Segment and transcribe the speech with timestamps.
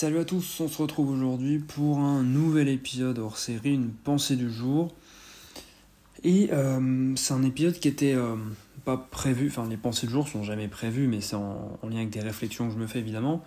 [0.00, 4.36] Salut à tous, on se retrouve aujourd'hui pour un nouvel épisode hors série, une pensée
[4.36, 4.94] du jour.
[6.22, 8.36] Et euh, c'est un épisode qui était euh,
[8.84, 12.10] pas prévu, enfin les pensées du jour sont jamais prévues, mais c'est en, lien avec
[12.10, 13.42] des réflexions que je me fais évidemment.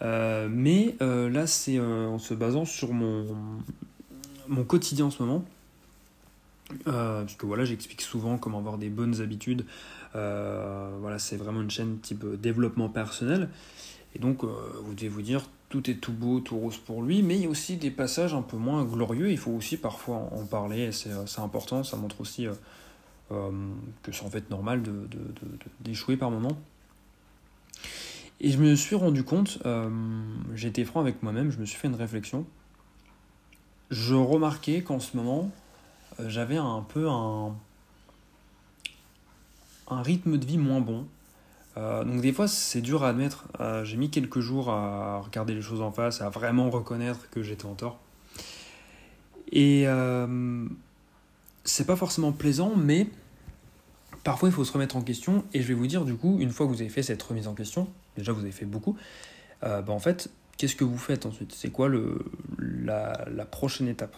[0.00, 3.26] Euh, mais là c'est en se basant sur mon,
[4.48, 5.44] mon quotidien en ce moment.
[6.86, 9.66] parce que voilà, j'explique souvent comment avoir des bonnes habitudes.
[10.14, 13.50] voilà, c'est vraiment une chaîne type développement personnel.
[14.14, 17.36] Et donc, vous devez vous dire, tout est tout beau, tout rose pour lui, mais
[17.36, 20.44] il y a aussi des passages un peu moins glorieux, il faut aussi parfois en
[20.44, 22.54] parler, et c'est euh, important, ça montre aussi euh,
[23.30, 23.50] euh,
[24.02, 26.58] que c'est en fait normal d'échouer de, de, par moment.
[28.40, 29.58] Et je me suis rendu compte,
[30.56, 32.46] été franc avec moi-même, je me suis fait une réflexion.
[33.90, 35.50] Je remarquais qu'en ce moment,
[36.26, 37.54] j'avais un peu un,
[39.88, 41.06] un rythme de vie moins bon.
[41.76, 43.46] Euh, donc des fois c'est dur à admettre.
[43.60, 47.42] Euh, j'ai mis quelques jours à regarder les choses en face, à vraiment reconnaître que
[47.42, 47.98] j'étais en tort.
[49.52, 50.66] Et euh,
[51.64, 53.06] c'est pas forcément plaisant, mais
[54.24, 55.44] parfois il faut se remettre en question.
[55.52, 57.46] Et je vais vous dire du coup, une fois que vous avez fait cette remise
[57.46, 58.96] en question, déjà vous avez fait beaucoup,
[59.62, 61.52] bah, en fait, qu'est-ce que vous faites ensuite?
[61.52, 61.90] C'est quoi
[62.58, 64.16] la, prochaine étape?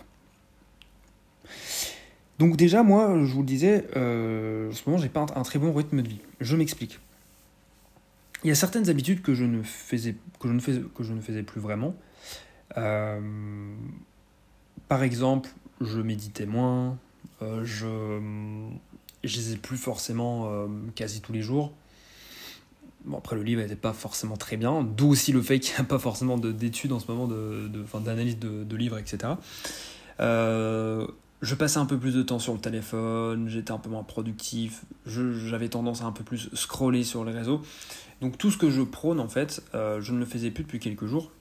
[2.39, 5.73] Donc déjà, moi, je vous le disais, en ce moment, j'ai pas un très bon
[5.73, 6.21] rythme de vie.
[6.41, 7.01] Je m'explique.
[8.45, 11.61] Il y a certaines habitudes que je ne faisais, que je ne faisais, je plus
[11.61, 11.95] vraiment.
[12.77, 13.21] Euh,
[14.89, 16.99] par exemple, je méditais moins,
[17.41, 18.71] euh, je ne
[19.23, 21.73] lisais plus forcément euh, quasi tous les jours.
[23.05, 25.81] Bon, après, le livre n'était pas forcément très bien, d'où aussi le fait qu'il n'y
[25.81, 27.29] a pas forcément d'études en ce moment,
[28.01, 29.35] d'analyse de, de, livres, etc.
[31.43, 34.85] je passais un peu plus de temps sur le téléphone, j'étais un peu moins productif,
[35.07, 37.61] j'avais tendance à un peu plus scroller sur les réseaux.
[38.21, 40.79] Donc tout ce que je prône, en fait, euh, je ne le faisais plus depuis
[40.79, 41.33] quelques jours.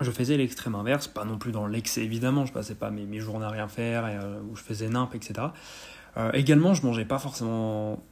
[0.00, 3.18] Je faisais l'extrême inverse, pas non plus dans l'excès évidemment, je passais pas mes, mes
[3.18, 5.48] journées à rien faire, euh, où je faisais nimp, etc.
[6.18, 8.02] Euh, également, je mangeais pas forcément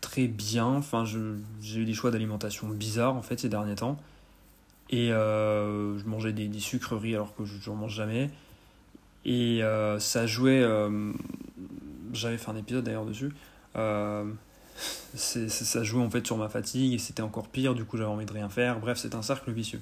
[0.00, 3.98] très bien, enfin j'ai eu des choix d'alimentation bizarres en fait ces derniers temps.
[4.88, 8.30] Et je mangeais des, sucreries alors que je n'en mange jamais.
[9.24, 9.62] Et
[9.98, 10.66] ça jouait.
[12.12, 13.32] J'avais fait un épisode d'ailleurs dessus
[15.14, 18.26] ça jouait en fait sur ma fatigue et c'était encore pire, du coup j'avais envie
[18.26, 18.80] de rien faire.
[18.80, 19.80] Bref, c'est un cercle vicieux.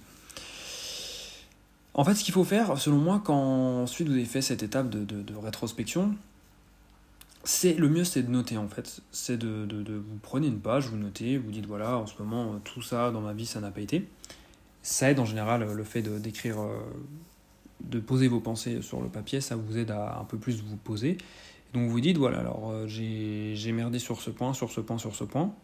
[1.95, 4.89] En fait, ce qu'il faut faire, selon moi, quand ensuite vous avez fait cette étape
[4.91, 6.15] de, de, rétrospection,
[7.43, 9.01] c'est le mieux, c'est de noter en fait.
[9.11, 12.61] C'est de, de, vous prenez une page, vous notez, vous dites voilà, en ce moment,
[12.65, 14.07] tout ça dans ma vie, ça n'a pas été.
[14.83, 16.79] Ça aide en général le fait d'écrire, euh,
[17.83, 20.77] de poser vos pensées sur le papier, ça vous aide à un peu plus vous
[20.77, 21.19] poser
[21.73, 25.15] donc vous dites, voilà, alors euh, j'ai merdé sur ce point, sur ce point, sur
[25.15, 25.55] ce point.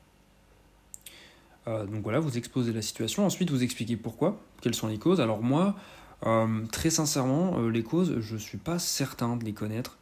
[1.67, 3.27] Euh, donc voilà, vous exposez la situation.
[3.27, 5.21] Ensuite, vous expliquez pourquoi, quelles sont les causes.
[5.21, 5.75] Alors moi,
[6.25, 9.99] euh, très sincèrement, les causes, je ne suis pas certain de les connaître.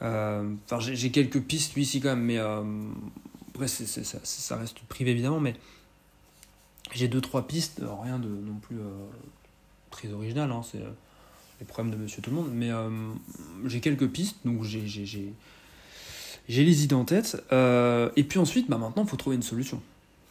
[0.00, 5.54] Enfin, j'ai quelques pistes, lui, ici, quand même, mais après, ça, reste privé, évidemment, mais
[6.92, 8.76] j'ai deux, trois pistes, rien de non plus
[9.90, 10.82] très original, hein, c'est
[11.60, 12.88] les problèmes de monsieur tout le monde, mais euh,
[13.64, 15.32] j'ai quelques pistes, donc j'ai, j'ai, j'ai,
[16.48, 19.80] les idées en tête, euh, et puis ensuite, bah, maintenant, il faut trouver une solution.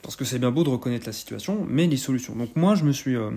[0.02, 2.36] Parce que c'est bien beau de reconnaître la situation, mais les solutions.
[2.36, 3.16] Donc moi, je me suis...
[3.16, 3.32] Euh,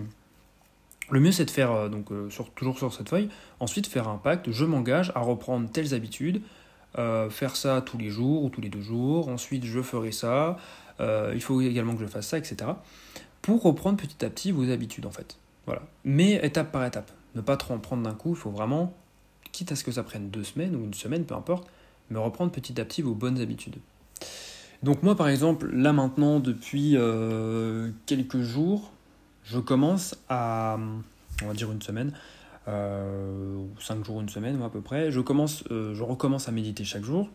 [1.10, 4.50] le mieux, c'est de faire, donc sur, toujours sur cette feuille, ensuite faire un pacte,
[4.50, 6.42] je m'engage à reprendre telles habitudes,
[6.94, 10.58] faire ça tous les jours ou tous les deux jours, ensuite je ferai ça,
[11.00, 12.72] il faut également que je fasse ça, etc.
[13.40, 15.38] Pour reprendre petit à petit vos habitudes, en fait.
[15.64, 15.80] Voilà.
[16.04, 18.92] Mais étape par étape ne pas trop en prendre d'un coup, il faut vraiment,
[19.52, 21.68] quitte à ce que ça prenne deux semaines ou une semaine, peu importe,
[22.10, 23.76] me reprendre petit à petit vos bonnes habitudes.
[24.82, 28.92] Donc moi par exemple, là maintenant, depuis euh, quelques jours,
[29.44, 30.78] je commence à,
[31.42, 32.12] on va dire une semaine,
[32.66, 36.84] euh, cinq jours, une semaine à peu près, je, commence, euh, je recommence à méditer
[36.84, 37.28] chaque jour.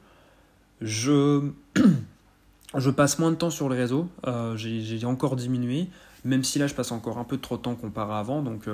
[0.81, 1.49] Je,
[2.77, 4.07] je passe moins de temps sur les réseaux,
[4.55, 5.87] j'ai encore diminué,
[6.25, 8.67] même si là je passe encore un peu trop de temps comparé à avant, donc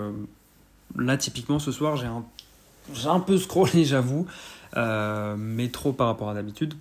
[0.95, 2.25] Là, typiquement, ce soir, j'ai un,
[3.05, 4.27] un peu scrollé, j'avoue,
[4.77, 6.73] euh, mais trop par rapport à d'habitude.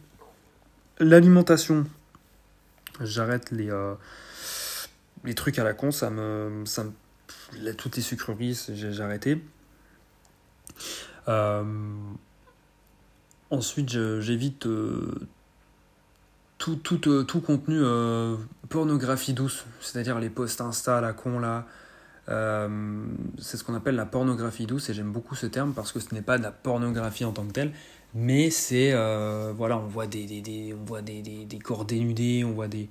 [0.98, 1.86] L'alimentation,
[3.00, 3.94] j'arrête les, euh,
[5.24, 6.64] les trucs à la con, ça me.
[6.66, 6.84] Ça
[7.78, 9.42] toutes les sucreries, j'ai arrêté.
[11.28, 11.64] Euh,
[13.50, 14.68] ensuite, j'évite
[16.58, 17.80] tout, tout, tout, contenu
[18.68, 21.64] pornographie douce, c'est-à-dire les posts Insta la con là.
[22.28, 22.68] Euh,
[23.38, 26.14] c'est ce qu'on appelle la pornographie douce et j'aime beaucoup ce terme parce que ce
[26.14, 27.72] n'est pas de la pornographie en tant que telle,
[28.14, 32.44] mais c'est euh, voilà, on voit des, des, des on voit des, des, corps dénudés,
[32.44, 32.88] on voit des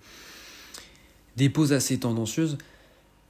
[1.35, 2.57] des poses assez tendancieuses.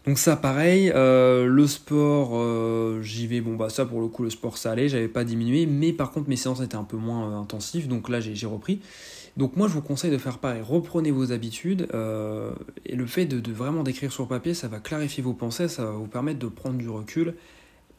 [0.07, 4.24] Donc ça pareil, euh, le sport, euh, j'y vais, bon bah ça pour le coup
[4.24, 6.95] le sport ça allait, j'avais pas diminué, mais par contre mes séances étaient un peu
[6.95, 8.80] moins euh, intensives, donc là j'ai repris.
[9.36, 11.89] Donc moi je vous conseille de faire pareil, reprenez vos habitudes,
[12.86, 15.92] et le fait de, vraiment d'écrire sur papier, ça va clarifier vos pensées, ça va
[15.92, 17.36] vous permettre de prendre du recul,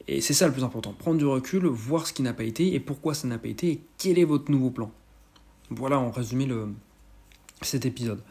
[0.07, 2.73] et c'est ça le plus important, prendre du recul, voir ce qui n'a pas été,
[2.73, 4.91] et pourquoi ça n'a pas été, et quel est votre nouveau plan.
[5.69, 6.47] Voilà en résumé
[7.61, 8.21] cet épisode.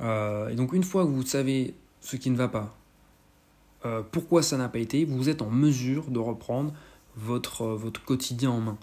[0.00, 2.76] et donc une fois que vous savez ce qui ne va pas,
[3.84, 6.72] euh, pourquoi ça n'a pas été, vous êtes en mesure de reprendre
[7.16, 8.78] votre, euh, votre quotidien en main.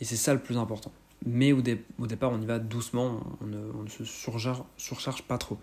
[0.00, 0.92] Et c'est ça le plus important.
[1.24, 5.58] Mais au, départ, on y va doucement, on ne, se surcharge, pas trop.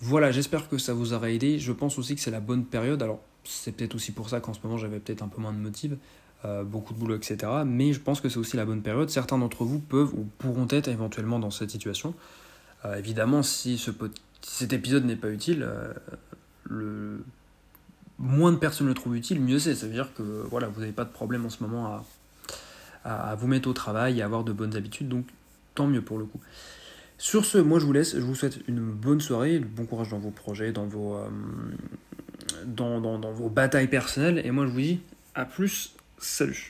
[0.00, 1.60] Voilà, j'espère que ça vous aura aidé.
[1.60, 3.00] Je pense aussi que c'est la bonne période.
[3.02, 5.58] Alors, c'est peut-être aussi pour ça qu'en ce moment, j'avais peut-être un peu moins de
[5.58, 5.96] motive,
[6.44, 7.38] euh, beaucoup de boulot, etc.
[7.64, 9.08] Mais je pense que c'est aussi la bonne période.
[9.08, 12.12] Certains d'entre vous peuvent ou pourront être éventuellement dans cette situation.
[12.98, 13.82] évidemment, si
[14.42, 15.66] cet épisode n'est pas utile,
[16.64, 17.24] le,
[18.18, 19.74] moins de personnes le trouvent utile, mieux c'est.
[19.74, 22.04] Ça veut dire que voilà, vous n'avez pas de problème en ce moment
[23.04, 25.26] à, vous mettre au travail et à avoir de bonnes habitudes, donc
[25.74, 26.40] tant mieux pour le coup.
[27.18, 30.18] Sur ce, moi je vous laisse, je vous souhaite une bonne soirée, bon courage dans
[30.18, 31.28] vos projets, dans vos, euh,
[32.66, 35.00] dans vos batailles personnelles, et moi je vous dis
[35.34, 36.64] à plus, salut